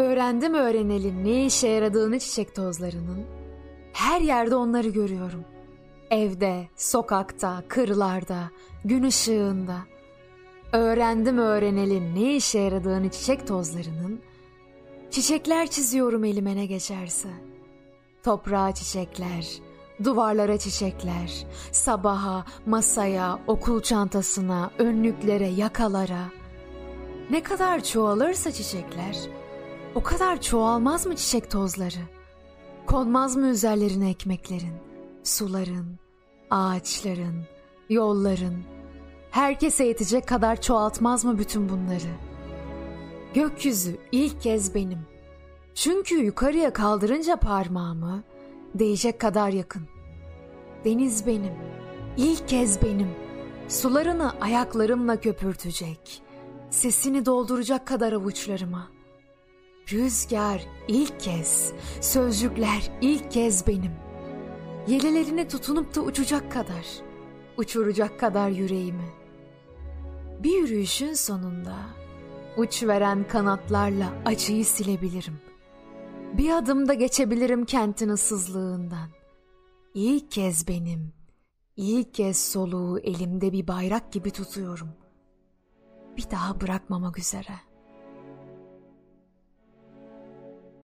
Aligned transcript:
Öğrendim 0.00 0.54
öğrenelim 0.54 1.24
ne 1.24 1.46
işe 1.46 1.68
yaradığını 1.68 2.18
çiçek 2.18 2.54
tozlarının. 2.54 3.26
Her 3.92 4.20
yerde 4.20 4.54
onları 4.54 4.88
görüyorum. 4.88 5.44
Evde, 6.10 6.68
sokakta, 6.76 7.62
kırlarda, 7.68 8.50
gün 8.84 9.02
ışığında. 9.02 9.76
Öğrendim 10.72 11.38
öğrenelim 11.38 12.14
ne 12.14 12.36
işe 12.36 12.58
yaradığını 12.58 13.10
çiçek 13.10 13.46
tozlarının. 13.46 14.20
Çiçekler 15.10 15.66
çiziyorum 15.66 16.24
elime 16.24 16.56
ne 16.56 16.66
geçerse. 16.66 17.28
Toprağa 18.22 18.74
çiçekler, 18.74 19.48
duvarlara 20.04 20.58
çiçekler, 20.58 21.46
sabaha, 21.72 22.44
masaya, 22.66 23.38
okul 23.46 23.80
çantasına, 23.80 24.70
önlüklere, 24.78 25.48
yakalara. 25.48 26.24
Ne 27.30 27.42
kadar 27.42 27.84
çoğalırsa 27.84 28.52
çiçekler, 28.52 29.16
o 29.94 30.02
kadar 30.02 30.40
çoğalmaz 30.40 31.06
mı 31.06 31.16
çiçek 31.16 31.50
tozları? 31.50 32.00
Konmaz 32.86 33.36
mı 33.36 33.46
üzerlerine 33.46 34.10
ekmeklerin, 34.10 34.74
suların, 35.24 35.98
ağaçların, 36.50 37.42
yolların? 37.88 38.62
Herkese 39.30 39.84
yetecek 39.84 40.28
kadar 40.28 40.60
çoğaltmaz 40.60 41.24
mı 41.24 41.38
bütün 41.38 41.68
bunları? 41.68 42.10
Gökyüzü 43.34 43.98
ilk 44.12 44.40
kez 44.42 44.74
benim. 44.74 44.98
Çünkü 45.74 46.14
yukarıya 46.14 46.72
kaldırınca 46.72 47.36
parmağımı 47.36 48.22
değecek 48.74 49.20
kadar 49.20 49.50
yakın. 49.50 49.82
Deniz 50.84 51.26
benim, 51.26 51.54
ilk 52.16 52.48
kez 52.48 52.82
benim. 52.82 53.08
Sularını 53.68 54.40
ayaklarımla 54.40 55.20
köpürtecek, 55.20 56.22
sesini 56.70 57.26
dolduracak 57.26 57.86
kadar 57.86 58.12
avuçlarıma.'' 58.12 58.99
Rüzgar 59.92 60.66
ilk 60.88 61.20
kez, 61.20 61.72
sözcükler 62.00 62.90
ilk 63.00 63.30
kez 63.30 63.66
benim. 63.66 63.92
Yelelerine 64.88 65.48
tutunup 65.48 65.94
da 65.94 66.00
uçacak 66.00 66.52
kadar, 66.52 66.86
uçuracak 67.56 68.20
kadar 68.20 68.50
yüreğimi. 68.50 69.08
Bir 70.42 70.58
yürüyüşün 70.58 71.12
sonunda 71.12 71.76
uç 72.56 72.82
veren 72.82 73.28
kanatlarla 73.28 74.12
acıyı 74.24 74.64
silebilirim. 74.64 75.40
Bir 76.32 76.50
adımda 76.50 76.94
geçebilirim 76.94 77.64
kentin 77.64 78.08
ıssızlığından. 78.08 79.08
İlk 79.94 80.30
kez 80.30 80.68
benim, 80.68 81.12
ilk 81.76 82.14
kez 82.14 82.50
soluğu 82.52 82.98
elimde 82.98 83.52
bir 83.52 83.68
bayrak 83.68 84.12
gibi 84.12 84.30
tutuyorum. 84.30 84.88
Bir 86.16 86.30
daha 86.30 86.60
bırakmamak 86.60 87.18
üzere.'' 87.18 87.69